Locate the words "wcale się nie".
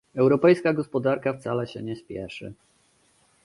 1.33-1.95